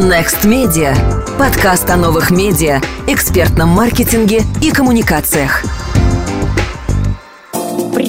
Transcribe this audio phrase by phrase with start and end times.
[0.00, 0.96] Next Media.
[1.38, 5.62] Подкаст о новых медиа, экспертном маркетинге и коммуникациях.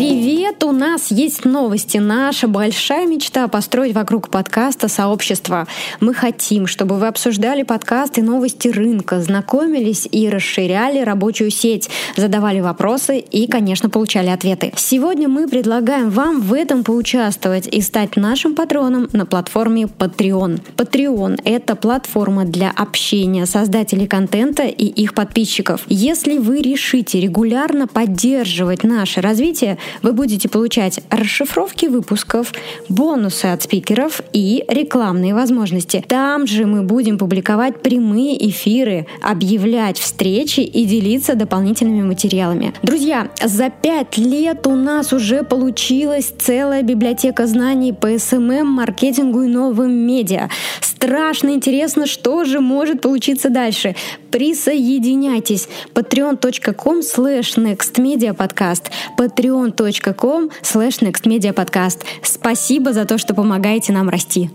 [0.01, 0.63] Привет!
[0.63, 1.99] У нас есть новости.
[1.99, 5.67] Наша большая мечта построить вокруг подкаста сообщество.
[5.99, 13.19] Мы хотим, чтобы вы обсуждали подкасты, новости рынка, знакомились и расширяли рабочую сеть, задавали вопросы
[13.19, 14.73] и, конечно, получали ответы.
[14.75, 20.61] Сегодня мы предлагаем вам в этом поучаствовать и стать нашим патроном на платформе Patreon.
[20.77, 25.83] Patreon— это платформа для общения создателей контента и их подписчиков.
[25.89, 32.53] Если вы решите регулярно поддерживать наше развитие, вы будете получать расшифровки выпусков,
[32.89, 36.03] бонусы от спикеров и рекламные возможности.
[36.07, 42.73] Там же мы будем публиковать прямые эфиры, объявлять встречи и делиться дополнительными материалами.
[42.83, 49.47] Друзья, за пять лет у нас уже получилась целая библиотека знаний по SMM, маркетингу и
[49.47, 50.49] новым медиа.
[50.79, 53.95] Страшно интересно, что же может получиться дальше.
[54.31, 55.67] Присоединяйтесь.
[55.93, 62.03] patreon.com slash nextmediapodcast patreon.com slash nextmediapodcast.
[62.23, 64.49] Спасибо за то, что помогаете нам расти.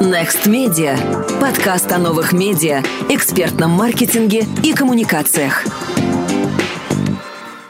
[0.00, 0.98] Next Media.
[1.40, 5.64] Подкаст о новых медиа, экспертном маркетинге и коммуникациях.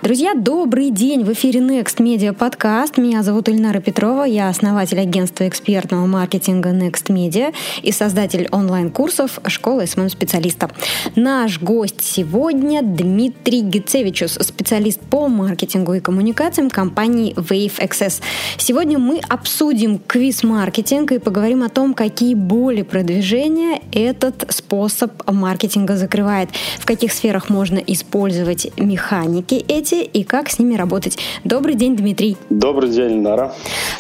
[0.05, 1.25] Друзья, добрый день!
[1.25, 2.99] В эфире Next Media подкаст.
[2.99, 4.25] Меня зовут Ильнара Петрова.
[4.25, 10.71] Я основатель агентства экспертного маркетинга Next Media и создатель онлайн-курсов школы SMM-специалиста.
[11.17, 18.21] Наш гость сегодня Дмитрий Гицевичус, специалист по маркетингу и коммуникациям компании Wave Access.
[18.59, 26.51] Сегодня мы обсудим квиз-маркетинг и поговорим о том, какие боли продвижения этот способ маркетинга закрывает,
[26.79, 31.19] в каких сферах можно использовать механики эти дети и как с ними работать.
[31.45, 32.37] Добрый день, Дмитрий.
[32.51, 33.53] Добрый день, Нара.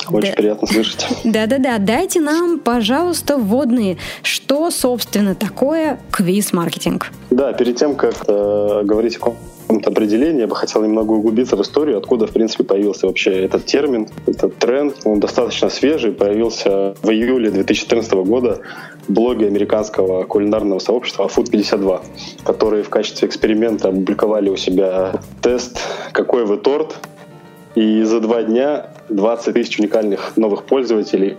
[0.08, 0.36] Очень да.
[0.36, 1.06] приятно слышать.
[1.24, 3.96] Да-да-да, дайте нам, пожалуйста, вводные.
[4.22, 7.10] Что, собственно, такое квиз-маркетинг?
[7.30, 9.34] Да, перед тем, как э, говорить о
[9.74, 13.64] каком-то определении, я бы хотел немного углубиться в историю, откуда, в принципе, появился вообще этот
[13.64, 14.94] термин, этот тренд.
[15.04, 18.60] Он достаточно свежий, появился в июле 2014 года
[19.08, 22.02] в блоге американского кулинарного сообщества Food 52,
[22.44, 25.78] которые в качестве эксперимента опубликовали у себя тест
[26.12, 26.94] «Какой вы торт?».
[27.74, 31.36] И за два дня 20 тысяч уникальных новых пользователей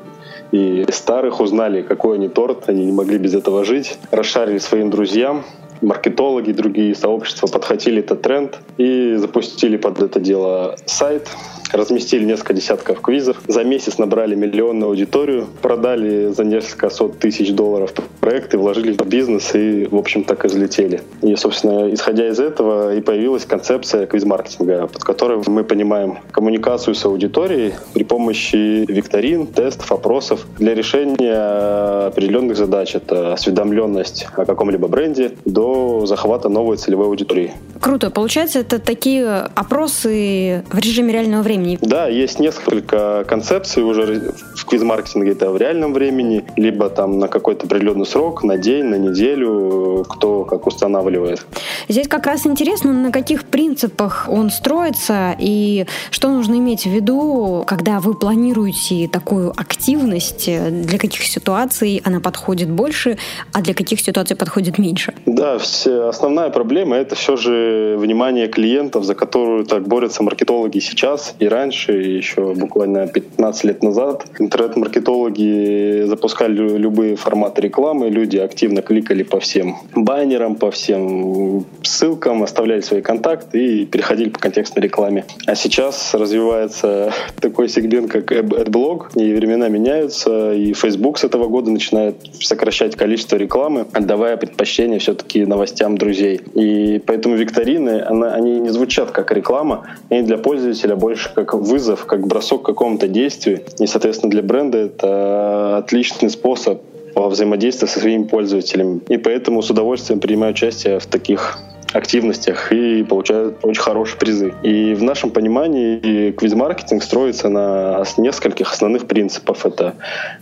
[0.51, 5.45] и старых узнали, какой они торт, они не могли без этого жить, расшарили своим друзьям,
[5.81, 11.29] маркетологи, другие сообщества подхватили этот тренд и запустили под это дело сайт,
[11.75, 17.93] разместили несколько десятков квизов, за месяц набрали миллионную аудиторию, продали за несколько сот тысяч долларов
[18.19, 21.01] проекты, вложили в бизнес и, в общем, так и взлетели.
[21.21, 27.05] И, собственно, исходя из этого и появилась концепция квиз-маркетинга, под которой мы понимаем коммуникацию с
[27.05, 32.95] аудиторией при помощи викторин, тестов, опросов для решения определенных задач.
[32.95, 37.53] Это осведомленность о каком-либо бренде до захвата новой целевой аудитории.
[37.79, 38.09] Круто.
[38.09, 41.79] Получается, это такие опросы в режиме реального времени времени?
[41.81, 45.31] Да, есть несколько концепций уже в квиз-маркетинге.
[45.31, 50.45] Это в реальном времени, либо там на какой-то определенный срок, на день, на неделю, кто
[50.45, 51.45] как устанавливает.
[51.89, 57.63] Здесь как раз интересно, на каких принципах он строится и что нужно иметь в виду,
[57.67, 63.17] когда вы планируете такую активность, для каких ситуаций она подходит больше,
[63.51, 65.13] а для каких ситуаций подходит меньше?
[65.25, 71.35] Да, все, основная проблема— это все же внимание клиентов, за которую так борются маркетологи сейчас
[71.39, 74.25] и раньше, еще буквально 15 лет назад.
[74.39, 82.81] Интернет-маркетологи запускали любые форматы рекламы, люди активно кликали по всем баннерам, по всем ссылкам, оставляли
[82.81, 85.23] свои контакты и переходили по контекстной рекламе.
[85.47, 91.71] А сейчас развивается такой сегмент, как AdBlog, и времена меняются, и Facebook с этого года
[91.71, 96.41] начинает сокращать количество рекламы, отдавая предпочтение все-таки новостям друзей.
[96.53, 102.05] И поэтому викторины, она, они не звучат как реклама, они для пользователя больше как вызов,
[102.05, 103.61] как бросок к какому-то действию.
[103.79, 106.81] И, соответственно, для бренда это отличный способ
[107.15, 109.01] взаимодействия со своими пользователями.
[109.07, 111.59] И поэтому с удовольствием принимаю участие в таких
[111.95, 114.53] активностях и получают очень хорошие призы.
[114.63, 119.65] И в нашем понимании квиз-маркетинг строится на нескольких основных принципах.
[119.65, 119.95] Это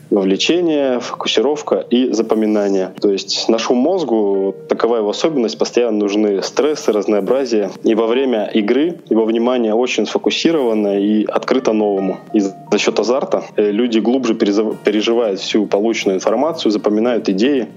[0.10, 2.92] вовлечение, фокусировка и запоминание.
[3.00, 7.70] То есть нашему мозгу такова его особенность, постоянно нужны стрессы, разнообразие.
[7.84, 12.20] И во время игры его внимание очень сфокусировано и открыто новому.
[12.34, 17.68] И за счет азарта э, люди глубже переживают всю полученную информацию, запоминают идеи,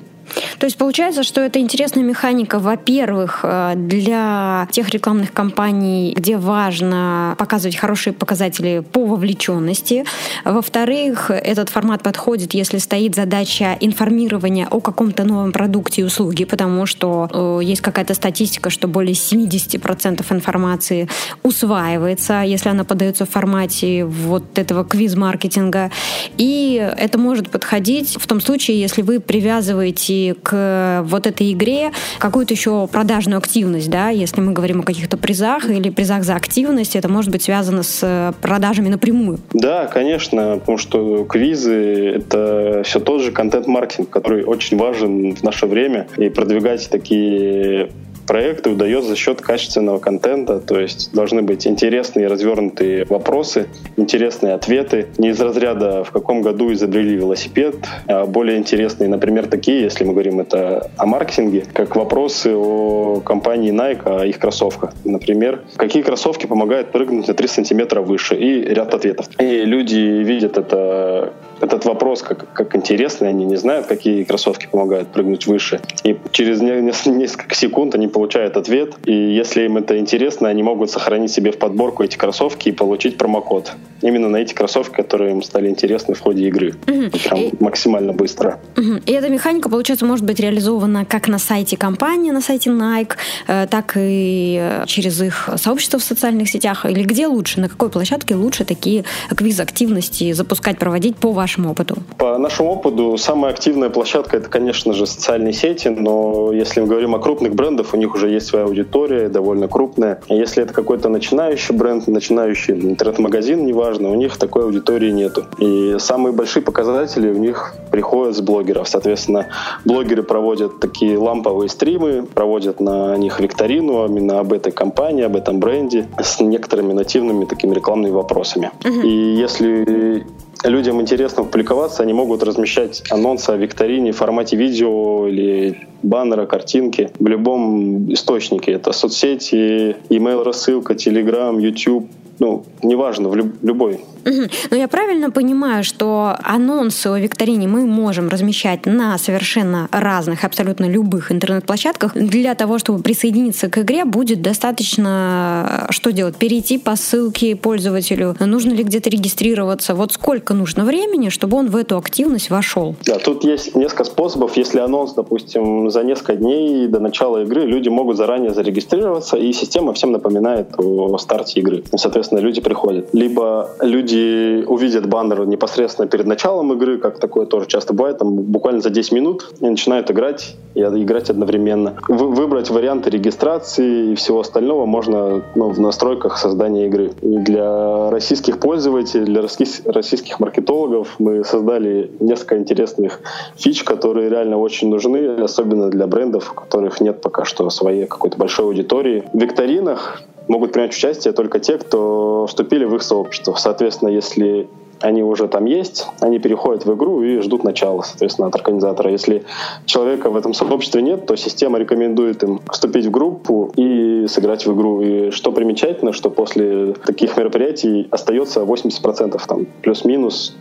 [0.59, 7.35] То есть получается, что это интересная механика, во-первых, э, для тех рекламных кампаний, где важно
[7.39, 10.05] показывать хорошие показатели по вовлеченности.
[10.45, 16.87] Во-вторых, этот формат подходит, если стоит задача информирования о каком-то новом продукте и услуге, потому
[16.87, 21.09] что э, есть какая-то статистика, что более 70% информации
[21.43, 25.91] усваивается, если она подается в формате вот этого квиз-маркетинга.
[26.37, 32.55] И это может подходить в том случае, если вы привязываете к вот этой игре какую-то
[32.55, 37.09] еще продажную активность, да, если мы говорим о каких-то призах или призах за активность, это
[37.09, 39.39] может быть связано с продажами напрямую.
[39.53, 41.75] Да, конечно, потому что квизы—
[42.17, 47.91] это все тот же контент-маркетинг, который очень важен в наше время, и продвигать такие
[48.27, 55.07] проекты удается за счет качественного контента, то есть должны быть интересные развернутые вопросы, интересные ответы,
[55.19, 57.77] не из разряда в каком году изобрели велосипед,
[58.07, 63.73] а более интересные, например, такие, если мы говорим это о маркетинге, как вопросы о компании
[63.73, 64.93] Nike, о их кроссовках.
[65.05, 69.29] Например, какие кроссовки помогают прыгнуть на 3 сантиметра выше и ряд ответов.
[69.39, 75.09] И люди видят это этот вопрос как, как интересный, они не знают, какие кроссовки помогают
[75.09, 75.81] прыгнуть выше.
[76.05, 81.31] И через несколько секунд они получают ответ, и если им это интересно, они могут сохранить
[81.31, 83.73] себе в подборку эти кроссовки и получить промокод.
[84.01, 86.75] Именно на эти кроссовки, которые им стали интересны в ходе игры.
[86.89, 87.11] Угу.
[87.11, 87.53] Прям и...
[87.61, 88.59] максимально быстро.
[88.79, 89.01] Угу.
[89.05, 93.17] И эта механика, получается, может быть реализована как на сайте компании, на сайте Nike,
[93.49, 96.87] э, так и э, через их сообщество в социальных сетях.
[96.87, 101.97] Или где лучше, на какой площадке лучше такие квиз-активности запускать, проводить по вашему опыту?
[102.17, 107.15] По нашему опыту самая активная площадка это, конечно же, социальные сети, но если мы говорим
[107.15, 110.21] о крупных брендах, у них уже есть своя аудитория, довольно крупная.
[110.29, 115.45] Если это какой-то начинающий бренд, начинающий интернет-магазин, неважно, у них такой аудитории нету.
[115.59, 118.89] И самые большие показатели у них приходят с блогеров.
[118.89, 119.47] Соответственно,
[119.85, 125.61] блогеры проводят такие ламповые стримы, проводят на них викторину именно об этой компании, об этом
[125.61, 128.71] бренде с некоторыми нативными такими рекламными вопросами.
[128.83, 129.03] Uh-huh.
[129.03, 130.27] И если
[130.71, 137.11] людям интересно публиковаться, они могут размещать анонсы о викторине в формате видео или баннера, картинки
[137.19, 138.73] в любом источнике.
[138.73, 144.01] Это соцсети, email рассылка, Telegram, YouTube, ну, неважно, в люб, любой.
[144.27, 144.43] Угу.
[144.71, 150.87] Но я правильно понимаю, что анонсы о викторине мы можем размещать на совершенно разных, абсолютно
[150.87, 152.15] любых интернет-площадках.
[152.15, 156.37] Для того, чтобы присоединиться к игре, будет достаточно что делать?
[156.37, 158.35] Перейти по ссылке пользователю?
[158.41, 159.95] Нужно ли где-то регистрироваться?
[159.95, 162.97] Вот сколько нужно времени, чтобы он в эту активность вошел?
[163.05, 164.57] Да, тут есть несколько способов.
[164.57, 169.93] Если анонс, допустим, за несколько дней до начала игры, люди могут заранее зарегистрироваться, и система
[169.93, 171.85] всем напоминает о старте игры.
[171.95, 173.09] Соответственно, соответственно, люди приходят.
[173.13, 178.81] Либо люди увидят баннер непосредственно перед началом игры, как такое тоже часто бывает, там буквально
[178.81, 181.95] за 10 минут и начинают играть, и играть одновременно.
[182.09, 187.13] Вы, выбрать варианты регистрации и всего остального можно ну, в настройках создания игры.
[187.23, 193.21] И для российских пользователей, для российских, маркетологов мы создали несколько интересных
[193.57, 198.37] фич, которые реально очень нужны, особенно для брендов, у которых нет пока что своей какой-то
[198.37, 199.25] большой аудитории.
[199.33, 203.55] В викторинах могут принять участие только те, кто вступили в их сообщество.
[203.55, 204.69] Соответственно, если
[205.01, 209.11] они уже там есть, они переходят в игру и ждут начала, соответственно, от организатора.
[209.11, 209.45] Если
[209.85, 214.75] человека в этом сообществе нет, то система рекомендует им вступить в группу и сыграть в
[214.75, 215.03] игру.
[215.03, 220.57] И что примечательно, что после таких мероприятий остается 80% там плюс-минус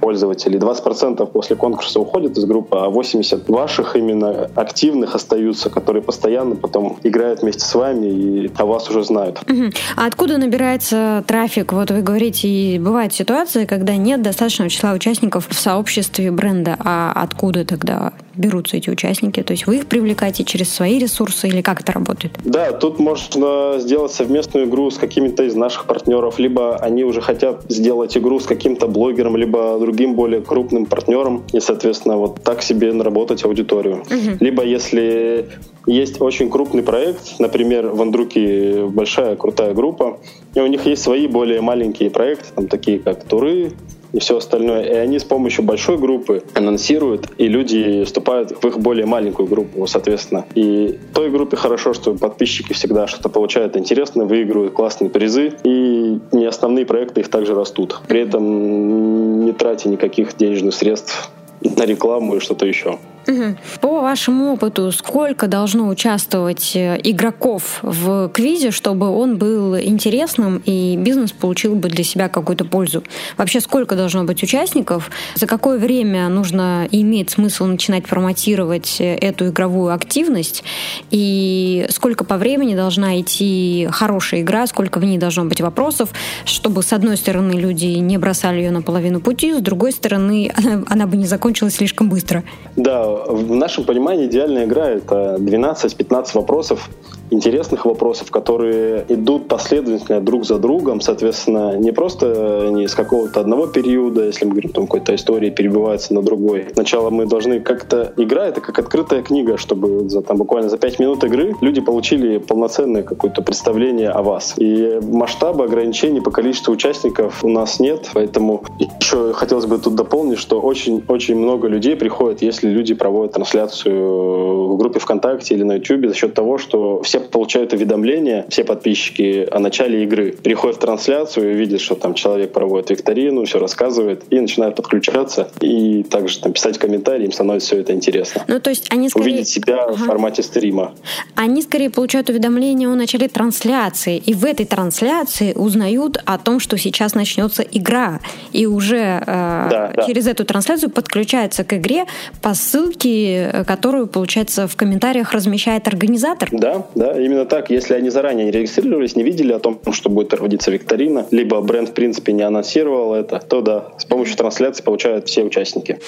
[0.00, 0.58] пользователей.
[0.58, 6.98] 20% после конкурса уходят из группы, а 80 ваших именно активных остаются, которые постоянно потом
[7.02, 9.40] играют вместе с вами и о вас уже знают.
[9.48, 9.70] Угу.
[9.96, 11.72] А откуда набирается трафик?
[11.72, 16.76] Вот вы говорите, бывают ситуации, когда нет достаточного числа участников в сообществе бренда.
[16.80, 19.42] А откуда тогда берутся эти участники?
[19.42, 22.32] То есть вы их привлекаете через свои ресурсы или как это работает?
[22.44, 27.62] Да, тут можно сделать совместную игру с какими-то из наших партнеров, либо они уже хотят
[27.68, 32.92] сделать игру с каким-то блогером, либо другим более крупным партнером, и, соответственно, вот так себе
[32.92, 34.02] наработать аудиторию.
[34.10, 34.38] Угу.
[34.40, 35.48] Либо если
[35.86, 40.18] есть очень крупный проект, например, в Андруке большая крутая группа,
[40.54, 43.72] и у них есть свои более маленькие проекты, там такие как Туры,
[44.12, 44.82] и все остальное.
[44.82, 49.86] И они с помощью большой группы анонсируют, и люди вступают в их более маленькую группу,
[49.86, 50.44] соответственно.
[50.54, 56.46] И той группе хорошо, что подписчики всегда что-то получают интересное, выигрывают классные призы, и не
[56.46, 58.00] основные проекты их также растут.
[58.08, 61.30] При этом не тратя никаких денежных средств
[61.62, 62.98] на рекламу и что-то еще.
[63.26, 63.56] Угу.
[63.80, 70.96] По вашему опыту, сколько должно участвовать э, игроков в квизе, чтобы он был интересным и
[70.96, 73.04] бизнес получил бы для себя какую-то пользу?
[73.36, 75.10] Вообще, сколько должно быть участников?
[75.34, 80.64] За какое время нужно и имеет смысл начинать форматировать э, эту игровую активность?
[81.10, 86.10] И сколько по времени должна идти хорошая игра, сколько в ней должно быть вопросов,
[86.46, 90.84] чтобы, с одной стороны, люди не бросали ее на половину пути, с другой стороны, она,
[90.88, 92.44] она бы не закончилась слишком быстро?
[92.76, 96.88] Да, в нашем понимании идеальная игра— это 12-15 вопросов,
[97.30, 103.66] интересных вопросов, которые идут последовательно друг за другом, соответственно, не просто не с какого-то одного
[103.66, 106.66] периода, если мы говорим там какой-то истории, перебивается на другой.
[106.72, 108.12] Сначала мы должны как-то...
[108.16, 112.38] Игра— это как открытая книга, чтобы за, там, буквально за 5 минут игры люди получили
[112.38, 114.54] полноценное какое-то представление о вас.
[114.56, 118.64] И масштаба ограничений по количеству участников у нас нет, поэтому
[119.00, 124.76] еще хотелось бы тут дополнить, что очень-очень много людей приходят, если люди проводят трансляцию в
[124.76, 129.58] группе ВКонтакте или на YouTube за счет того, что все получают уведомления, все подписчики о
[129.58, 130.32] начале игры.
[130.32, 135.50] Приходят в трансляцию и видят, что там человек проводит викторину, все рассказывает, и начинают подключаться,
[135.60, 138.44] и также там писать комментарии, им становится все это интересно.
[138.48, 139.24] Ну, то есть они скорее...
[139.24, 139.92] Увидеть себя ага.
[139.92, 140.92] в формате стрима.
[141.34, 146.76] Они скорее получают уведомления о начале трансляции, и в этой трансляции узнают о том, что
[146.76, 148.20] сейчас начнется игра,
[148.52, 150.30] и уже э, да, через да.
[150.32, 152.04] эту трансляцию подключаются к игре
[152.42, 156.48] по ссылке, э, которую, получается, в комментариях размещает организатор.
[156.52, 157.70] Да, да, именно так.
[157.70, 161.90] Если они заранее не регистрировались, не видели о том, что будет проводиться викторина, либо бренд,
[161.90, 165.98] в принципе, не анонсировал это, то да, с помощью трансляции получают все участники.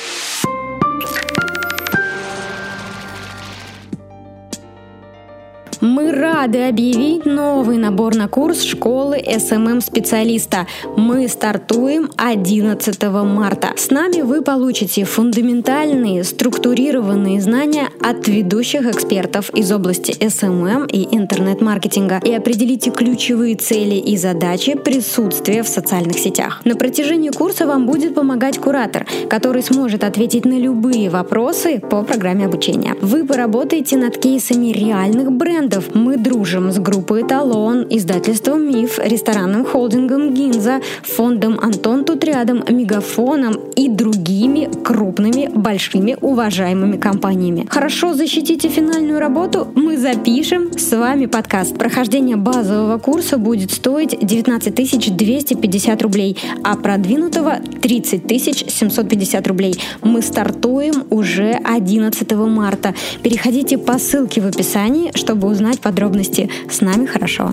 [5.83, 10.69] Мы рады объявить новый набор на курс школы СММ-специалиста.
[10.97, 13.71] Мы стартуем 11 марта.
[13.77, 22.21] С нами вы получите фундаментальные, структурированные знания от ведущих экспертов из области СММ и интернет-маркетинга
[22.25, 26.61] и определите ключевые цели и задачи присутствия в социальных сетях.
[26.65, 32.47] На протяжении курса вам будет помогать куратор, который сможет ответить на любые вопросы по программе
[32.47, 32.95] обучения.
[33.01, 39.65] Вы поработаете над кейсами реальных брендов, брендов мы дружим с группой «Эталон», издательством «Миф», ресторанным
[39.65, 47.67] холдингом «Гинза», фондом «Антон тут рядом», «Мегафоном» и другими крупными, большими, уважаемыми компаниями.
[47.71, 51.77] Хорошо защитите финальную работу, мы запишем с вами подкаст.
[51.77, 59.75] Прохождение базового курса будет стоить 19 250 рублей, а продвинутого 30 750 рублей.
[60.03, 62.95] Мы стартуем уже 11 марта.
[63.23, 66.51] Переходите по ссылке в описании, чтобы узнать узнать подробности.
[66.69, 67.51] С нами хорошо.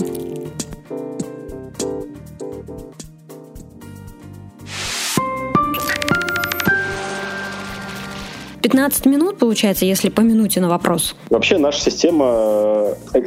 [8.61, 11.15] Пятнадцать минут, получается, если по минуте на вопрос?
[11.29, 12.25] Вообще наша система
[13.13, 13.21] э,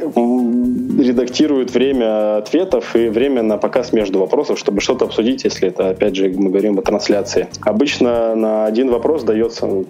[0.99, 6.15] редактирует время ответов и время на показ между вопросов, чтобы что-то обсудить, если это, опять
[6.15, 7.47] же, мы говорим о трансляции.
[7.61, 9.85] Обычно на один вопрос дается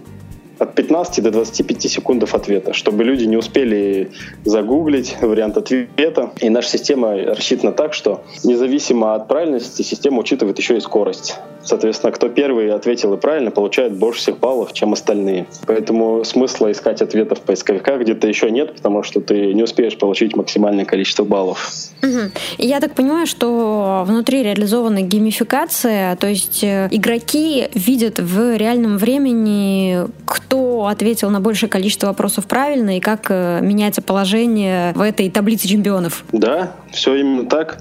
[0.63, 4.11] от 15 до 25 секунд ответа, чтобы люди не успели
[4.45, 6.31] загуглить вариант ответа.
[6.39, 11.35] И наша система рассчитана так, что независимо от правильности, система учитывает еще и скорость.
[11.63, 15.47] Соответственно, кто первый ответил и правильно, получает больше всех баллов, чем остальные.
[15.65, 20.35] Поэтому смысла искать ответов в поисковиках где-то еще нет, потому что ты не успеешь получить
[20.35, 21.71] максимальное количество баллов.
[22.01, 22.31] Угу.
[22.57, 29.99] Я так понимаю, что внутри реализована геймификация, то есть э, игроки видят в реальном времени,
[30.25, 35.67] кто ответил на большее количество вопросов правильно и как э, меняется положение в этой таблице
[35.67, 36.23] чемпионов.
[36.31, 37.79] Да, все именно так.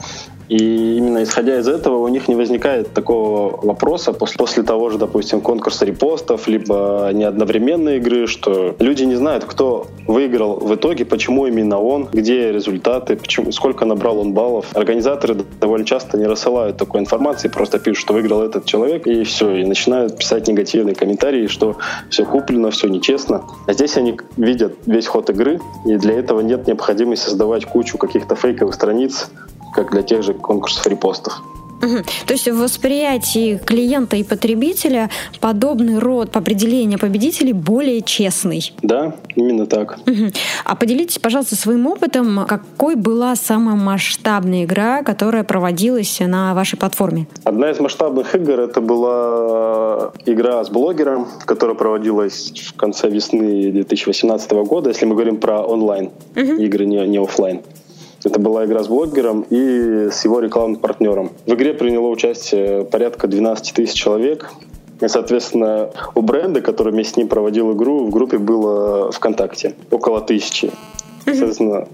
[0.53, 5.41] И именно исходя из этого у них не возникает такого вопроса после, того же, допустим,
[5.41, 11.81] конкурса репостов, либо неодновременной игры, что люди не знают, кто выиграл в итоге, почему именно
[11.81, 14.67] он, где результаты, почему, сколько набрал он баллов.
[14.75, 19.57] Организаторы довольно часто не рассылают такой информации, просто пишут, что выиграл этот человек, и все,
[19.57, 21.79] и начинают писать негативные комментарии, что
[22.11, 23.43] все куплено, все нечестно.
[23.67, 28.35] А здесь они видят весь ход игры, и для этого нет необходимости создавать кучу каких-то
[28.35, 29.31] фейковых страниц,
[29.73, 31.43] как для тех же конкурсов репостов.
[31.83, 31.97] Угу.
[32.27, 35.11] То есть в восприятии клиента и потребителя
[35.41, 38.73] подобный род определения победителей более честный.
[38.83, 39.99] Да, именно так.
[40.07, 40.31] Угу.
[40.65, 47.27] А поделитесь, пожалуйста, своим опытом, какой была самая масштабная игра, которая проводилась на вашей платформе?
[47.45, 54.53] Одна из масштабных игр это была игра с блогером, которая проводилась в конце весны 2018
[54.53, 56.63] года, если мы говорим про онлайн угу.
[56.63, 57.63] игры, не, не офлайн.
[58.25, 61.31] Это была игра с блогером и с его рекламным партнером.
[61.47, 64.51] В игре приняло участие порядка 12 тысяч человек.
[65.01, 70.21] И, соответственно, у бренда, который вместе с ним проводил игру, в группе было ВКонтакте около
[70.21, 70.71] тысячи.
[71.25, 71.89] Соответственно,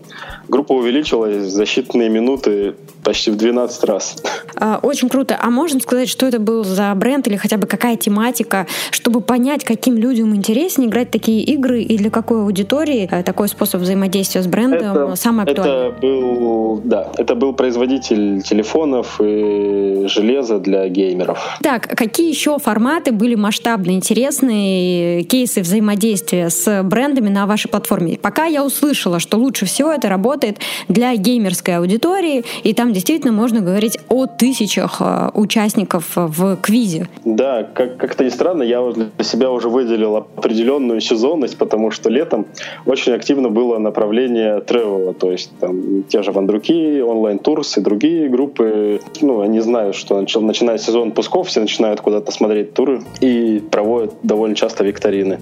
[0.49, 4.17] группа увеличилась за считанные минуты почти в 12 раз.
[4.57, 5.39] А, очень круто.
[5.41, 9.65] А можно сказать, что это был за бренд или хотя бы какая тематика, чтобы понять,
[9.65, 14.47] каким людям интереснее играть такие игры и для какой аудитории э, такой способ взаимодействия с
[14.47, 15.89] брендом это, самый актуальный?
[15.89, 21.59] Это был, да, это был производитель телефонов и железа для геймеров.
[21.63, 28.19] Так, какие еще форматы были масштабные, интересные кейсы взаимодействия с брендами на вашей платформе?
[28.21, 30.59] Пока я услышала, что лучше всего это работает
[30.89, 37.09] для геймерской аудитории, и там действительно можно говорить о тысячах э, участников в квизе.
[37.25, 42.47] Да, как- как-то не странно, я для себя уже выделил определенную сезонность, потому что летом
[42.87, 49.01] очень активно было направление тревела, то есть там те же Вандруки, онлайн-турс и другие группы,
[49.21, 54.55] ну, они знают, что начиная сезон пусков, все начинают куда-то смотреть туры и проводят довольно
[54.55, 55.41] часто викторины.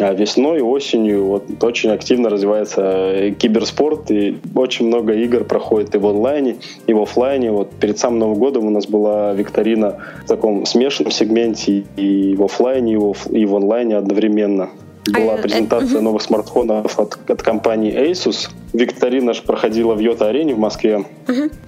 [0.00, 5.94] А весной и осенью вот очень активно развивается э, киберспорт, и очень много игр проходит
[5.94, 7.50] и в онлайне, и в офлайне.
[7.50, 12.44] Вот перед самым Новым годом у нас была викторина в таком смешанном сегменте и в
[12.44, 14.70] офлайне, и в, и в онлайне одновременно.
[15.12, 18.50] Была а, презентация новых смартфонов от, от компании Asus.
[18.72, 21.04] Викторина же проходила в Йота-арене в Москве.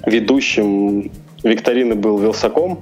[0.05, 1.11] Ведущим
[1.43, 2.81] викторины был Вилсаком.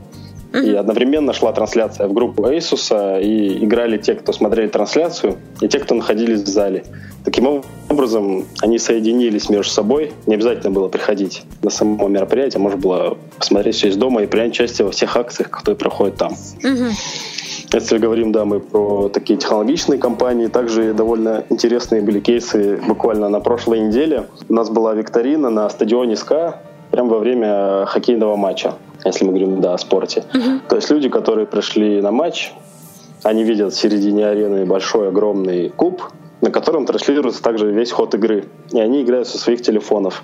[0.52, 5.78] И одновременно шла трансляция в группу Asus, и играли те, кто смотрели трансляцию, и те,
[5.78, 6.84] кто находились в зале.
[7.24, 10.12] Таким образом, они соединились между собой.
[10.26, 14.52] Не обязательно было приходить на само мероприятие, можно было посмотреть все из дома и принять
[14.52, 16.32] участие во всех акциях, которые проходят там.
[17.70, 23.40] Если говорим, да, мы про такие технологичные компании, также довольно интересные были кейсы буквально на
[23.40, 24.24] прошлой неделе.
[24.48, 28.72] У нас была викторина на стадионе СКА, прямо во время хоккейного матча
[29.04, 30.24] если мы говорим да, о спорте.
[30.32, 30.60] Uh-huh.
[30.68, 32.52] То есть люди, которые пришли на матч,
[33.22, 36.02] они видят в середине арены большой огромный куб,
[36.40, 38.44] на котором транслируется также весь ход игры.
[38.72, 40.22] И они играют со своих телефонов.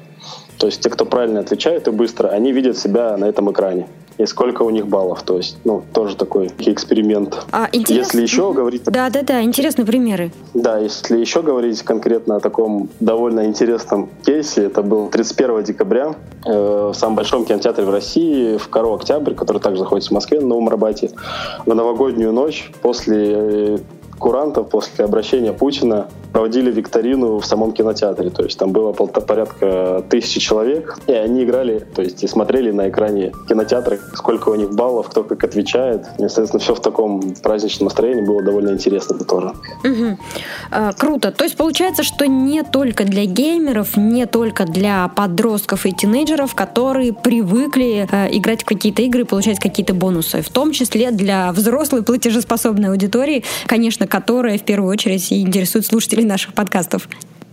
[0.59, 3.87] То есть те, кто правильно отвечает и быстро, они видят себя на этом экране
[4.19, 5.23] и сколько у них баллов.
[5.23, 7.45] То есть, ну, тоже такой эксперимент.
[7.51, 8.07] А, интерес...
[8.07, 8.85] Если еще говорить...
[8.85, 10.31] Да, да, да, интересные примеры.
[10.55, 16.91] Да, если еще говорить конкретно о таком довольно интересном кейсе, это был 31 декабря э,
[16.93, 20.47] в самом большом кинотеатре в России, в Каро Октябрь, который также находится в Москве, на
[20.47, 21.11] Новом Рабате.
[21.67, 23.81] В новогоднюю ночь после
[24.19, 28.31] курантов после обращения Путина проводили викторину в самом кинотеатре.
[28.31, 32.89] То есть там было порядка тысячи человек, и они играли, то есть и смотрели на
[32.89, 36.07] экране кинотеатра, сколько у них баллов, кто как отвечает.
[36.19, 39.53] И, естественно, все в таком праздничном настроении было довольно интересно тоже.
[39.85, 40.19] Угу.
[40.73, 41.31] А, круто.
[41.31, 47.13] То есть получается, что не только для геймеров, не только для подростков и тинейджеров, которые
[47.13, 52.03] привыкли э, играть в какие-то игры и получать какие-то бонусы, в том числе для взрослой
[52.03, 57.09] платежеспособной аудитории, конечно, которая в первую очередь и интересует слушателей наших подкастов.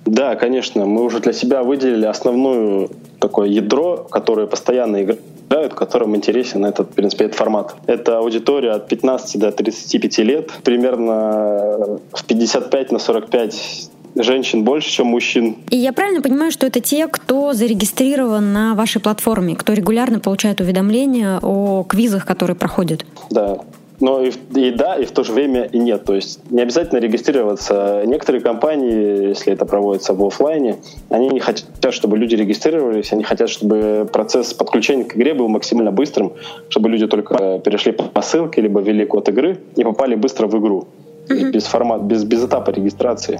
[0.06, 0.86] Да, конечно.
[0.86, 6.94] Мы уже для себя выделили основную такое ядро, которое постоянно играют, которым интересен этот, в
[6.94, 7.76] принципе, этот формат.
[7.86, 15.08] Это аудитория от 15 до 35 лет, примерно в 55 на 45 женщин больше, чем
[15.08, 15.58] мужчин.
[15.70, 20.60] И я правильно понимаю, что это те, кто зарегистрирован на вашей платформе, кто регулярно получает
[20.62, 23.06] уведомления о квизах, которые проходят?
[23.30, 23.60] Да,
[24.02, 26.04] но и, и да, и в то же время и нет.
[26.04, 28.04] То есть не обязательно регистрироваться.
[28.06, 30.78] Некоторые компании, если это проводится в офлайне,
[31.10, 35.92] они не хотят, чтобы люди регистрировались, они хотят, чтобы процесс подключения к игре был максимально
[35.92, 36.34] быстрым,
[36.70, 40.88] чтобы люди только перешли по ссылке, либо ввели код игры и попали быстро в игру.
[41.28, 41.52] Mm-hmm.
[41.52, 43.40] Без формат, без, без этапа регистрации.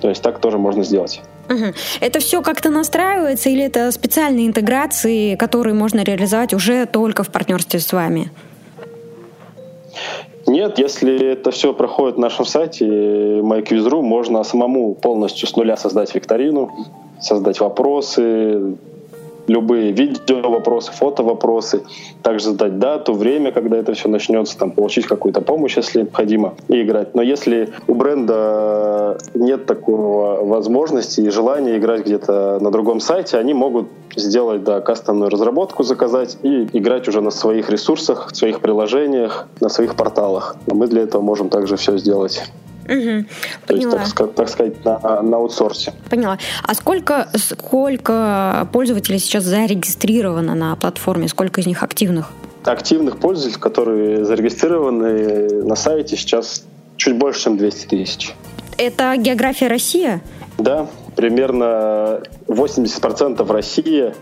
[0.00, 1.20] То есть так тоже можно сделать.
[1.48, 1.74] Угу.
[2.00, 7.80] Это все как-то настраивается или это специальные интеграции, которые можно реализовать уже только в партнерстве
[7.80, 8.30] с вами?
[10.46, 16.14] Нет, если это все проходит на нашем сайте MyQuiz.ru, можно самому полностью с нуля создать
[16.14, 16.70] викторину,
[17.20, 18.76] создать вопросы,
[19.50, 21.82] любые видео вопросы, фото вопросы,
[22.22, 26.82] также задать дату, время, когда это все начнется, там, получить какую-то помощь, если необходимо, и
[26.82, 27.14] играть.
[27.14, 33.52] Но если у бренда нет такого возможности и желания играть где-то на другом сайте, они
[33.52, 39.48] могут сделать да, кастомную разработку, заказать и играть уже на своих ресурсах, в своих приложениях,
[39.60, 40.56] на своих порталах.
[40.66, 42.42] Но мы для этого можем также все сделать.
[42.90, 43.24] Угу.
[43.66, 45.92] То есть, так, так сказать, на, на аутсорсе.
[46.10, 46.38] Поняла.
[46.66, 51.28] А сколько, сколько пользователей сейчас зарегистрировано на платформе?
[51.28, 52.32] Сколько из них активных?
[52.64, 56.64] Активных пользователей, которые зарегистрированы на сайте, сейчас
[56.96, 58.34] чуть больше, чем 200 тысяч.
[58.76, 60.20] Это география Россия?
[60.58, 64.14] Да, примерно 80% Россия,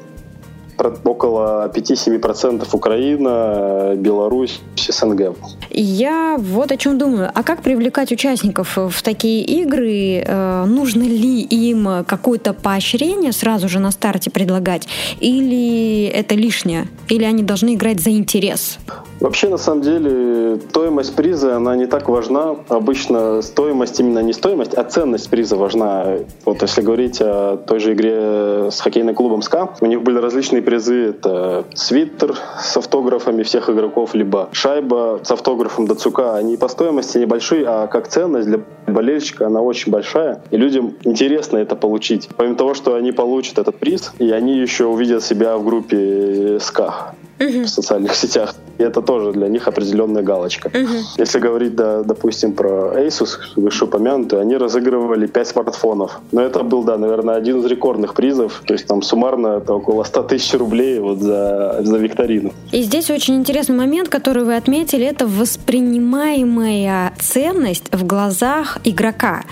[1.05, 5.35] около 5-7% Украина, Беларусь, СНГ.
[5.71, 7.31] Я вот о чем думаю.
[7.35, 10.23] А как привлекать участников в такие игры?
[10.25, 14.89] Э, нужно ли им какое-то поощрение сразу же на старте предлагать?
[15.21, 16.89] Или это лишнее?
[17.09, 18.79] Или они должны играть за интерес?
[19.21, 22.57] Вообще, на самом деле, стоимость приза, она не так важна.
[22.69, 26.19] Обычно стоимость, именно не стоимость, а ценность приза важна.
[26.45, 30.63] Вот если говорить о той же игре с хоккейным клубом СКА, у них были различные
[30.63, 31.09] призы.
[31.11, 36.37] Это свитер с автографами всех игроков, либо шайба с автографом Дацука.
[36.37, 40.43] Они по стоимости небольшие, а как ценность для болельщика она очень большая.
[40.51, 42.29] И людям интересно это получить.
[42.37, 47.15] Помимо того, что они получат этот приз, и они еще увидят себя в группе СКА
[47.39, 48.55] в социальных сетях.
[48.79, 50.71] И это тоже для них определенная галочка.
[51.17, 56.21] Если говорить, да, допустим, про Asus, вышеупомянутый, они разыгрывали 5 смартфонов.
[56.33, 58.63] Но это был, да, наверное, один из рекордных призов.
[58.67, 62.53] То есть там суммарно это около 100 тысяч рублей вот за, за викторину.
[62.73, 69.43] И здесь очень интересный момент, который вы отметили, это воспринимаемая ценность в глазах игрока.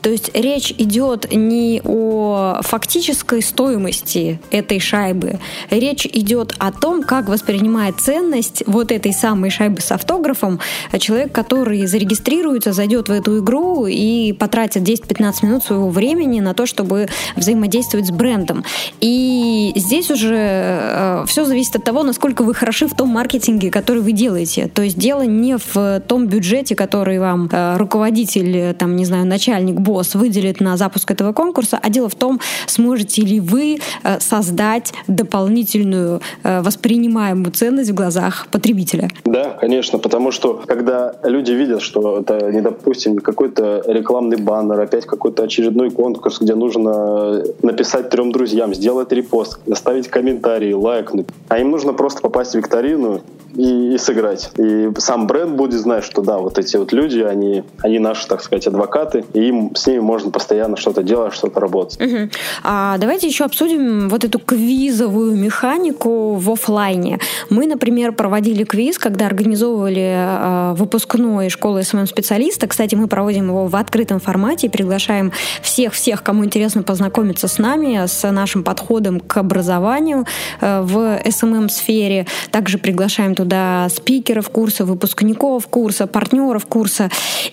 [0.00, 5.38] То есть речь идет не о фактической стоимости этой шайбы,
[5.70, 10.60] речь идет о том, как воспринимает ценность вот этой самой шайбы с автографом
[10.98, 16.66] человек, который зарегистрируется, зайдет в эту игру и потратит 10-15 минут своего времени на то,
[16.66, 18.64] чтобы взаимодействовать с брендом.
[19.00, 24.02] И здесь уже э, все зависит от того, насколько вы хороши в том маркетинге, который
[24.02, 24.70] вы делаете.
[24.72, 29.76] То есть дело не в том бюджете, который вам э, руководитель, там, не знаю, начальник,
[29.80, 34.92] босс выделит на запуск этого конкурса, а дело в том, сможете ли вы э, создать
[35.08, 39.08] дополнительную э, воспринимаемую понимаемую ценность в глазах потребителя.
[39.24, 45.06] Да, конечно, потому что когда люди видят, что это, не допустим, какой-то рекламный баннер, опять
[45.06, 51.70] какой-то очередной конкурс, где нужно написать трем друзьям, сделать репост, оставить комментарий, лайкнуть, а им
[51.70, 53.20] нужно просто попасть в викторину
[53.54, 54.50] и, и сыграть.
[54.58, 58.42] И сам бренд будет знать, что да, вот эти вот люди, они, они наши, так
[58.42, 62.00] сказать, адвокаты, и им с ними можно постоянно что-то делать, что-то работать.
[62.00, 62.30] Угу.
[62.64, 67.11] А давайте еще обсудим вот эту квизовую механику в офлайне.
[67.50, 72.66] Мы, например, проводили квиз, когда организовывали э, выпускной школы СММ-специалиста.
[72.66, 78.06] Кстати, мы проводим его в открытом формате и приглашаем всех-всех, кому интересно познакомиться с нами,
[78.06, 80.24] с нашим подходом к образованию
[80.60, 82.26] э, в СММ-сфере.
[82.50, 87.10] Также приглашаем туда спикеров курса, выпускников курса, партнеров курса.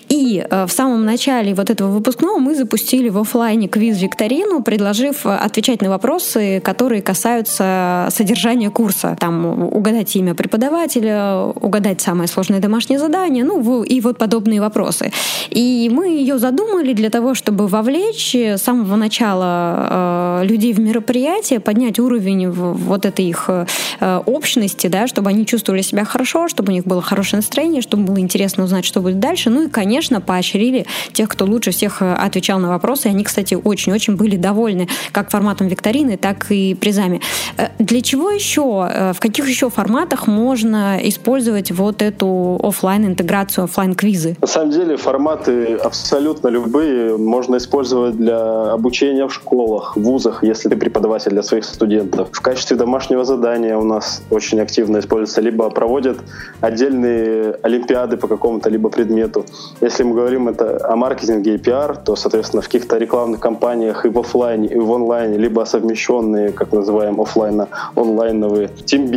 [0.08, 5.82] И э, в самом начале вот этого выпускного мы запустили в офлайне квиз-викторину, предложив отвечать
[5.82, 9.16] на вопросы, которые касаются содержания курса.
[9.18, 15.12] Там угадать имя преподавателя, угадать самое сложное домашнее задание, ну и вот подобные вопросы.
[15.50, 21.60] И мы ее задумали для того, чтобы вовлечь с самого начала э, людей в мероприятие,
[21.60, 26.74] поднять уровень вот этой их э, общности, да, чтобы они чувствовали себя хорошо, чтобы у
[26.74, 29.50] них было хорошее настроение, чтобы было интересно узнать, что будет дальше.
[29.50, 33.06] Ну и, конечно, поощрили тех, кто лучше всех э, отвечал на вопросы.
[33.06, 37.20] Они, кстати, очень-очень были довольны как форматом викторины, так и призами.
[37.56, 43.64] Э, для чего еще, э, в каких еще форматах можно использовать вот эту офлайн интеграцию
[43.64, 50.02] офлайн квизы На самом деле форматы абсолютно любые можно использовать для обучения в школах, в
[50.02, 52.28] вузах, если ты преподаватель для своих студентов.
[52.32, 56.18] В качестве домашнего задания у нас очень активно используется либо проводят
[56.60, 59.44] отдельные олимпиады по какому-то либо предмету.
[59.80, 64.08] Если мы говорим это о маркетинге и пиар, то, соответственно, в каких-то рекламных кампаниях и
[64.08, 68.70] в офлайне, и в онлайне, либо совмещенные, как называем, офлайна, онлайновые,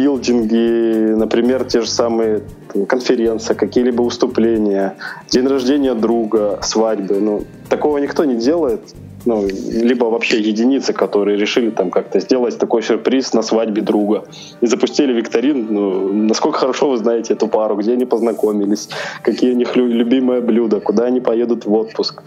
[0.04, 2.42] тимбилдинги, например, те же самые
[2.88, 4.96] конференция, какие-либо выступления,
[5.30, 7.20] день рождения друга, свадьбы.
[7.20, 8.82] Ну, такого никто не делает
[9.26, 14.26] ну, либо вообще единицы, которые решили там как-то сделать такой сюрприз на свадьбе друга.
[14.60, 18.89] И запустили викторин, ну, насколько хорошо вы знаете эту пару, где они познакомились,
[19.22, 22.22] какие у них любимые блюда, куда они поедут в отпуск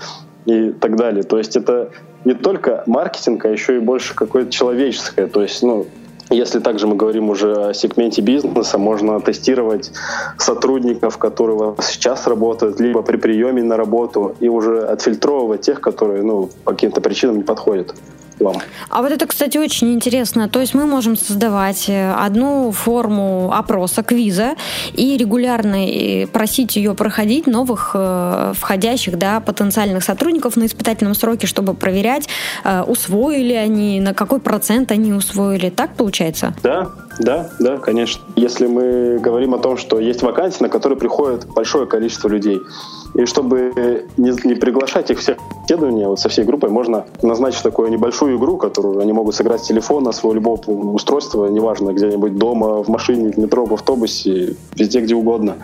[0.47, 1.23] и так далее.
[1.23, 1.91] То есть это
[2.25, 5.27] не только маркетинг, а еще и больше какое-то человеческое.
[5.27, 5.87] То есть, ну,
[6.31, 9.93] если также мы говорим уже о сегменте бизнеса, можно тестировать
[10.39, 15.81] сотрудников, которые у вас сейчас работают, либо при приеме на работу, и уже отфильтровывать тех,
[15.81, 17.95] которые ну, по каким-то причинам не подходят
[18.41, 18.57] вам.
[18.89, 20.49] А вот это, кстати, очень интересно.
[20.49, 24.55] То есть мы можем создавать э, одну форму опроса, квиза,
[24.93, 31.47] и регулярно э, просить ее проходить новых э, входящих, да, потенциальных сотрудников на испытательном сроке,
[31.47, 32.29] чтобы проверять,
[32.87, 35.71] усвоили они, на какой процент они усвоили.
[35.71, 36.55] Так получается?
[36.63, 38.23] Да, Да, да, конечно.
[38.37, 42.61] Если мы говорим о том, что есть вакансии, на которые приходит большое количество людей,
[43.15, 47.91] и чтобы не, не приглашать их всех исследования, вот со всей группой можно назначить такую
[47.91, 50.61] небольшую игру, которую они могут сыграть с телефона, своего любого
[50.93, 55.57] устройства, неважно, где-нибудь дома, в машине, в метро, в автобусе, везде, где угодно.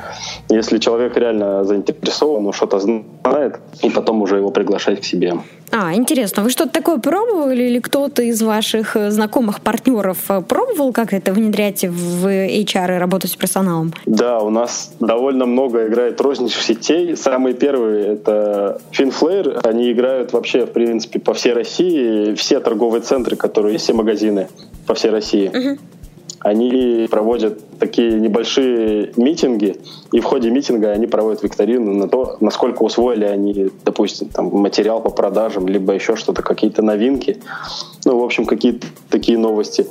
[0.48, 5.34] Если человек реально заинтересован, он что-то знает, и потом уже его приглашать к себе.
[5.74, 6.42] А, интересно.
[6.42, 11.32] Вы что-то такое пробовали или кто-то из ваших э, знакомых партнеров э, пробовал как это
[11.42, 13.92] внедрять в HR и работать с персоналом?
[14.06, 17.16] Да, у нас довольно много играет розничных сетей.
[17.16, 19.60] Самые первые— это Finflare.
[19.64, 22.34] Они играют вообще, в принципе, по всей России.
[22.34, 24.48] Все торговые центры, которые есть, все магазины
[24.86, 25.50] по всей России.
[25.52, 25.78] Uh-huh
[26.40, 29.76] они проводят такие небольшие митинги,
[30.12, 35.00] и в ходе митинга они проводят викторину на то, насколько усвоили они, допустим, там, материал
[35.00, 37.38] по продажам, либо еще что-то, какие-то новинки.
[38.04, 39.86] Ну, в общем, какие-то такие новости.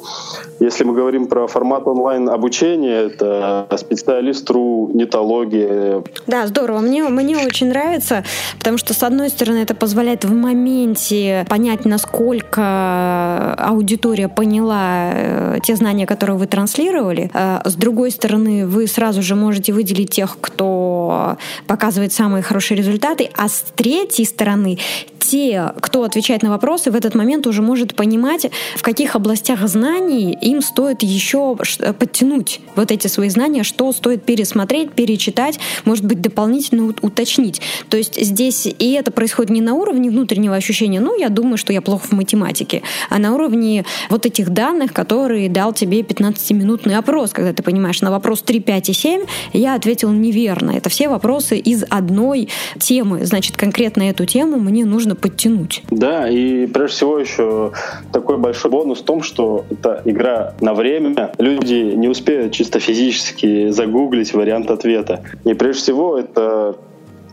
[0.59, 6.03] Если мы говорим про формат онлайн-обучения, это специалист.ру, нетология.
[6.27, 6.79] Да, здорово.
[6.79, 8.23] Мне, мне очень нравится,
[8.57, 15.75] потому что, с одной стороны, это позволяет в моменте понять, насколько аудитория поняла э, те
[15.75, 17.29] знания, которые вы транслировали.
[17.33, 23.29] Э, с другой стороны, вы сразу же можете выделить тех, кто показывает самые хорошие результаты,
[23.35, 24.77] а с третьей стороны,
[25.21, 30.37] те, кто отвечает на вопросы, в этот момент уже может понимать, в каких областях знаний
[30.41, 31.55] им стоит еще
[31.99, 37.61] подтянуть вот эти свои знания, что стоит пересмотреть, перечитать, может быть, дополнительно уточнить.
[37.89, 41.71] То есть здесь и это происходит не на уровне внутреннего ощущения, ну, я думаю, что
[41.71, 47.31] я плохо в математике, а на уровне вот этих данных, которые дал тебе 15-минутный опрос,
[47.31, 50.71] когда ты понимаешь, на вопрос 3, 5 и 7 я ответил неверно.
[50.71, 53.25] Это все вопросы из одной темы.
[53.25, 55.83] Значит, конкретно эту тему мне нужно нужно подтянуть.
[55.91, 57.71] Да, и прежде всего еще
[58.11, 61.31] такой большой бонус в том, что это игра на время.
[61.37, 65.23] Люди не успеют чисто физически загуглить вариант ответа.
[65.45, 66.75] И прежде всего это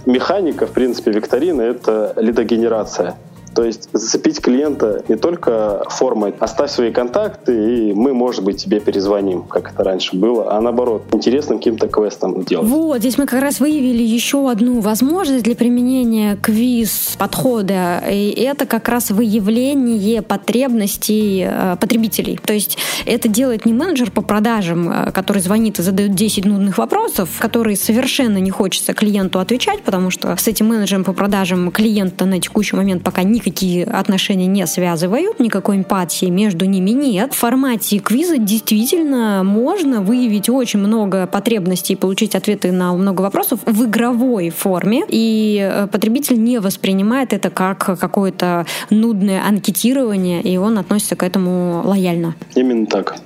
[0.06, 3.14] механика, в принципе, викторины— это лидогенерация.
[3.58, 8.78] То есть зацепить клиента не только формой «оставь свои контакты, и мы, может быть, тебе
[8.78, 12.68] перезвоним», как это раньше было, а наоборот, интересным каким-то квестом делать.
[12.68, 18.88] Вот, здесь мы как раз выявили еще одну возможность для применения квиз-подхода, и это как
[18.88, 22.38] раз выявление потребностей э, потребителей.
[22.40, 26.78] То есть это делает не менеджер по продажам, э, который звонит и задает 10 нудных
[26.78, 32.24] вопросов, которые совершенно не хочется клиенту отвечать, потому что с этим менеджером по продажам клиента
[32.24, 37.32] на текущий момент пока никак никакие отношения не связывают, никакой эмпатии между ними нет.
[37.32, 43.60] В формате квиза действительно можно выявить очень много потребностей и получить ответы на много вопросов
[43.64, 50.78] в игровой форме, и э, потребитель не воспринимает это как какое-то нудное анкетирование, и он
[50.78, 52.34] относится к этому лояльно.
[52.54, 53.16] Именно так.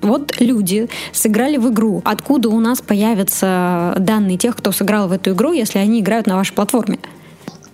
[0.00, 2.02] Вот люди сыграли в игру.
[2.04, 6.34] Откуда у нас появятся данные тех, кто сыграл в эту игру, если они играют на
[6.34, 6.98] вашей платформе?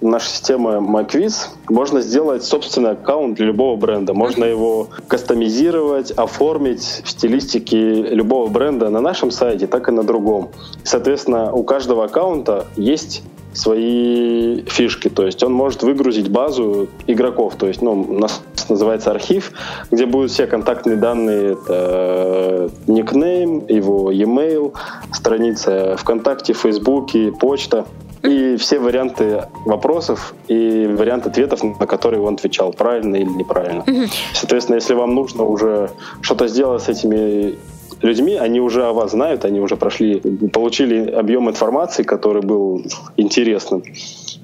[0.00, 4.14] Наша система MyQuiz, можно сделать собственный аккаунт для любого бренда.
[4.14, 10.50] Можно его кастомизировать, оформить в стилистике любого бренда на нашем сайте, так и на другом.
[10.84, 15.08] Соответственно, у каждого аккаунта есть свои фишки.
[15.08, 17.56] То есть он может выгрузить базу игроков.
[17.56, 19.52] То есть, ну, у нас называется архив,
[19.90, 24.74] где будут все контактные данные, это э, никнейм, его e-mail,
[25.12, 27.86] страница ВКонтакте, Фейсбуке, почта
[28.22, 33.84] и все варианты вопросов и вариант ответов, на которые он отвечал, правильно или неправильно.
[34.34, 37.56] Соответственно, если вам нужно уже что-то сделать с этими
[38.02, 40.20] людьми, они уже о вас знают, они уже прошли,
[40.52, 42.84] получили объем информации, который был
[43.16, 43.82] интересным.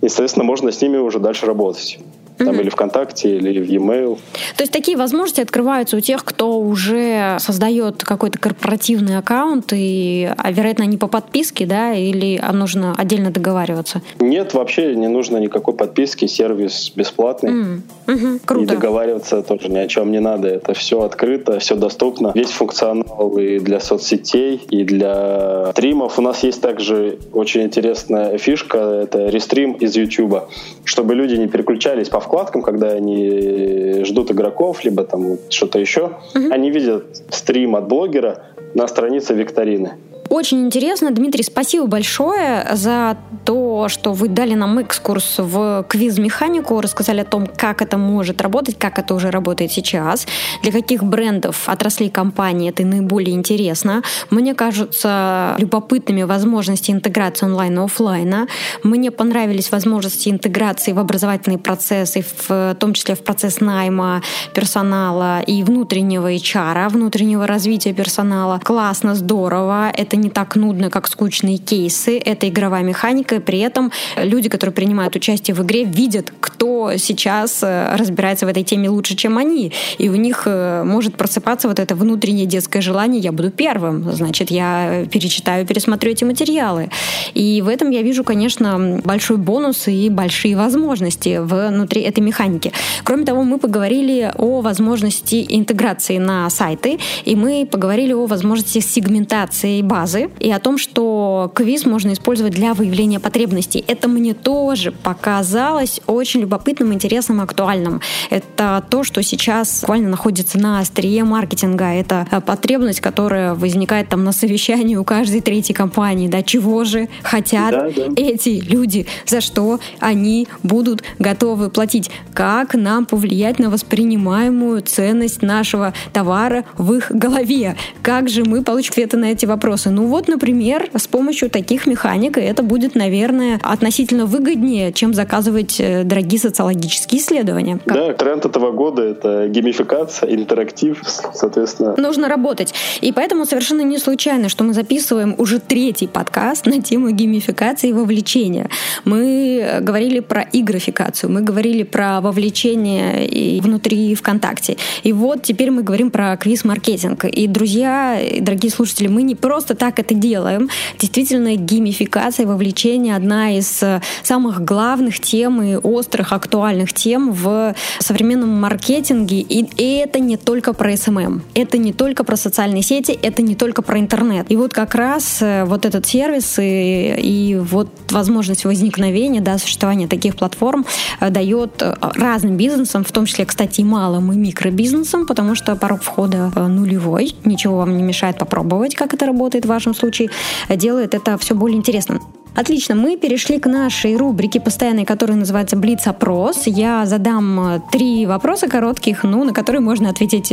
[0.01, 1.99] И, соответственно, можно с ними уже дальше работать
[2.37, 2.61] там, mm-hmm.
[2.61, 4.18] или ВКонтакте, или в e-mail.
[4.57, 10.53] То есть такие возможности открываются у тех, кто уже создает какой-то корпоративный аккаунт, и, а,
[10.53, 14.03] вероятно, они по подписке, да, или нужно отдельно договариваться?
[14.18, 17.51] Нет, вообще не нужно никакой подписки, сервис бесплатный.
[17.51, 17.81] Mm.
[18.07, 18.40] Mm-hmm.
[18.44, 18.64] Круто.
[18.64, 20.49] И договариваться тоже ни о чем не надо.
[20.49, 22.33] Это все открыто, все доступно.
[22.35, 26.18] Весь функционал и для соцсетей, и для стримов.
[26.18, 30.49] У нас есть также очень интересная фишка, это рестрим из YouTube,
[30.85, 36.51] чтобы люди не переключались по вкладкам, когда они ждут игроков, либо там что-то еще, mm-hmm.
[36.51, 39.93] они видят стрим от блогера на странице викторины.
[40.35, 41.12] Очень интересно.
[41.12, 47.47] Дмитрий, спасибо большое за то, что вы дали нам экскурс в квиз-механику, рассказали о том,
[47.47, 50.27] как это может работать, как это уже работает сейчас,
[50.62, 54.03] для каких брендов, отраслей компании это наиболее интересно.
[54.31, 58.49] Мне кажутся любопытными возможности интеграции онлайн и офлайна.
[58.83, 64.20] Мне понравились возможности интеграции в образовательные процессы, в том числе в процесс найма
[64.53, 68.59] персонала и внутреннего HR, внутреннего развития персонала.
[68.59, 69.90] Классно, здорово.
[69.90, 72.19] Это не так нудно, как скучные кейсы.
[72.19, 77.61] Это игровая механика, и при этом люди, которые принимают участие в игре, видят, кто сейчас
[77.63, 79.73] э, разбирается в этой теме лучше, чем они.
[79.99, 84.51] И у них э, может просыпаться вот это внутреннее детское желание «я буду первым», значит,
[84.51, 86.89] я перечитаю, пересмотрю эти материалы.
[87.35, 92.73] И в этом я вижу, конечно, большой бонус и большие возможности внутри этой механики.
[93.05, 99.83] Кроме того, мы поговорили о возможности интеграции на сайты, и мы поговорили о возможности сегментации
[100.05, 103.83] базы и о том, что квиз можно использовать для выявления потребностей.
[103.87, 108.01] Это мне тоже показалось очень любопытным, интересным, актуальным.
[108.31, 111.87] Это то, что сейчас буквально находится на острие маркетинга.
[111.87, 116.29] Это потребность, которая возникает там на совещании у каждой третьей компании.
[116.29, 118.12] Да, чего же хотят да, да.
[118.17, 125.95] эти люди, за что они будут готовы платить, как нам повлиять на воспринимаемую ценность нашего
[126.12, 129.90] товара в их голове, как же мы получим ответы на эти вопросы.
[129.94, 135.76] Ну вот, например, с помощью таких механик, и это будет, наверное, относительно выгоднее, чем заказывать
[135.78, 137.78] э, дорогие социологические исследования.
[137.87, 141.00] Да, тренд этого года— это геймификация, интерактив,
[141.33, 141.94] соответственно.
[141.96, 142.74] Нужно работать.
[143.02, 147.92] И поэтому совершенно не случайно, что мы записываем уже третий подкаст на тему геймификации и
[147.92, 148.68] вовлечения.
[149.04, 154.76] Мы говорили про игрофикацию, мы говорили про вовлечение и внутри ВКонтакте.
[155.04, 157.26] И вот теперь мы говорим про квиз-маркетинг.
[157.26, 160.70] И, друзья, дорогие слушатели, мы не просто так это делаем.
[160.99, 163.83] Действительно, геймификация, вовлечение— одна из
[164.23, 169.40] самых главных тем и острых, актуальных тем в современном маркетинге.
[169.40, 171.42] И, и это не только про SMM.
[171.55, 174.47] Это не только про социальные сети, это не только про интернет.
[174.49, 180.09] И вот как раз э, вот этот сервис и, и вот возможность возникновения, да, существования
[180.09, 180.87] таких платформ
[181.20, 185.77] э, дает э, разным бизнесам, в том числе, кстати, и малым, и микробизнесам, потому что
[185.77, 190.31] порог входа нулевой, ничего вам не мешает попробовать, как это работает в вашем случае,
[190.69, 192.21] делает это все более интересным.
[192.57, 196.63] Отлично, мы перешли к нашей рубрике постоянной, которая называется «Блиц-опрос».
[196.67, 200.53] Я задам три вопроса коротких, ну, на которые можно ответить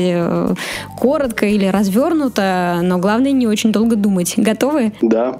[0.97, 4.33] коротко или развернуто, но главное не очень долго думать.
[4.35, 4.93] Готовы?
[5.03, 5.37] Да.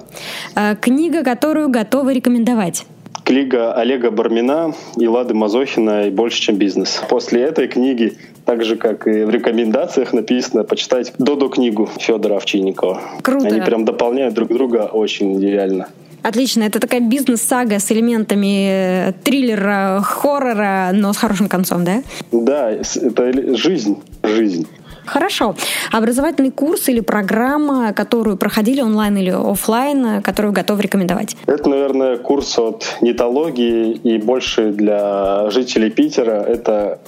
[0.80, 2.86] Книга, которую готовы рекомендовать?
[3.24, 7.02] Книга Олега Бармина и Лады Мазохина «Больше, чем бизнес».
[7.08, 13.00] После этой книги так же, как и в рекомендациях написано, почитать Додо книгу Федора Овчинникова.
[13.22, 13.46] Круто.
[13.46, 15.88] Они прям дополняют друг друга очень идеально.
[16.22, 22.02] Отлично, это такая бизнес-сага с элементами э, триллера, хоррора, но с хорошим концом, да?
[22.30, 24.68] Да, это жизнь, жизнь.
[25.04, 25.54] Хорошо.
[25.90, 31.36] Образовательный курс или программа, которую проходили онлайн или офлайн, которую готовы рекомендовать?
[31.46, 36.42] Это, наверное, курс от нетологии и больше для жителей Питера.
[36.42, 37.00] Это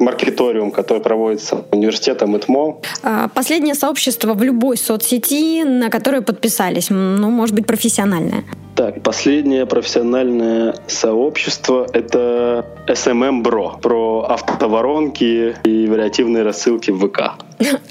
[0.00, 2.78] маркеториум, который проводится университетом ИТМО.
[3.02, 8.44] А, последнее сообщество в любой соцсети, на которое подписались, ну, может быть, профессиональное.
[8.80, 17.34] Так, последнее профессиональное сообщество— это SMM Bro про автоворонки и вариативные рассылки в ВК.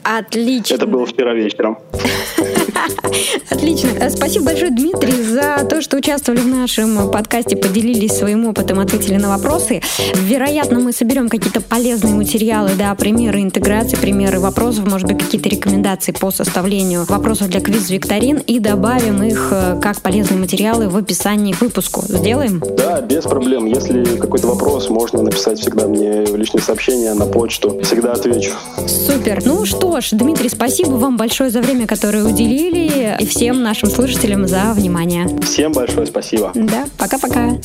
[0.02, 0.74] Отлично.
[0.74, 1.78] Это было вчера вечером.
[3.50, 3.90] Отлично.
[4.00, 9.18] Э, спасибо большое, Дмитрий, за то, что участвовали в нашем подкасте, поделились своим опытом, ответили
[9.18, 9.82] на вопросы.
[10.16, 16.14] Вероятно, мы соберем какие-то полезные материалы, да, примеры интеграции, примеры вопросов, может быть, какие-то рекомендации
[16.14, 20.40] по составлению вопросов для квиз-викторин и добавим их э, как полезные
[20.80, 22.02] материалы в описании к выпуску.
[22.08, 22.62] Сделаем?
[22.78, 23.66] Да, без проблем.
[23.66, 27.80] Если какой-то вопрос, можно написать всегда мне в личные сообщения на почту.
[27.84, 28.52] Всегда отвечу.
[28.88, 29.42] Супер.
[29.46, 34.48] Ну что ж, Дмитрий, спасибо вам большое за время, которое уделили и всем нашим слушателям
[34.48, 35.28] за внимание.
[35.42, 36.52] Всем большое спасибо.
[36.56, 37.58] Да, пока-пока.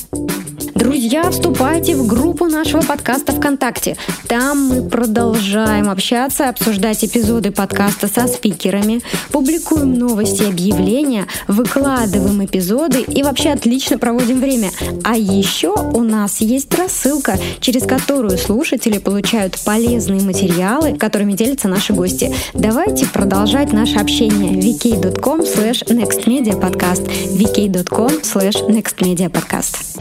[0.74, 3.96] Друзья, вступайте в группу нашего подкаста ВКонтакте.
[4.26, 13.02] Там мы продолжаем общаться, обсуждать эпизоды подкаста со спикерами, публикуем новости и объявления, выкладываем эпизоды
[13.02, 14.70] и вообще отлично проводим время.
[15.04, 21.92] А еще у нас есть рассылка, через которую слушатели получают полезные материалы, которыми делятся наши
[21.92, 22.34] гости.
[22.52, 24.60] Давайте продолжать наше общение.
[24.60, 27.06] vk.com slash nextmediapodcast
[27.38, 30.00] vk.com slash nextmediapodcast